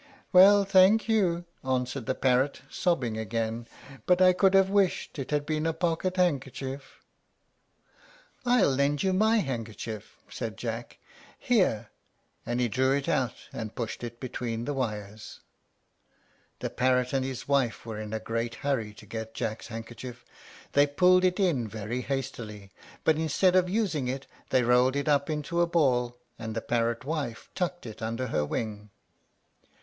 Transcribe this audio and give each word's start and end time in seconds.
"Well, 0.33 0.65
thank 0.65 1.07
you," 1.07 1.45
answered 1.63 2.07
the 2.07 2.15
parrot, 2.15 2.63
sobbing 2.71 3.19
again; 3.19 3.67
"but 4.07 4.19
I 4.19 4.33
could 4.33 4.55
have 4.55 4.71
wished 4.71 5.19
it 5.19 5.29
had 5.29 5.45
been 5.45 5.67
a 5.67 5.73
pocket 5.73 6.17
handkerchief." 6.17 7.01
"I'll 8.43 8.71
lend 8.71 9.03
you 9.03 9.13
my 9.13 9.37
handkerchief," 9.37 10.17
said 10.27 10.57
Jack. 10.57 10.97
"Here!" 11.37 11.89
And 12.47 12.59
he 12.59 12.67
drew 12.67 12.93
it 12.93 13.07
out, 13.07 13.35
and 13.53 13.75
pushed 13.75 14.03
it 14.03 14.19
between 14.19 14.65
the 14.65 14.73
wires. 14.73 15.41
The 16.61 16.71
parrot 16.71 17.13
and 17.13 17.23
his 17.23 17.47
wife 17.47 17.85
were 17.85 17.99
in 18.01 18.11
a 18.11 18.19
great 18.19 18.55
hurry 18.65 18.95
to 18.95 19.05
get 19.05 19.35
Jack's 19.35 19.67
handkerchief. 19.67 20.25
They 20.71 20.87
pulled 20.87 21.23
it 21.23 21.39
in 21.39 21.67
very 21.67 22.01
hastily; 22.01 22.71
but 23.03 23.17
instead 23.17 23.55
of 23.55 23.69
using 23.69 24.07
it 24.07 24.25
they 24.49 24.63
rolled 24.63 24.95
it 24.95 25.07
up 25.07 25.29
into 25.29 25.61
a 25.61 25.67
ball, 25.67 26.17
and 26.39 26.55
the 26.55 26.61
parrot 26.61 27.05
wife 27.05 27.51
tucked 27.53 27.85
it 27.85 28.01
under 28.01 28.25
her 28.29 28.43
wing. 28.43 28.89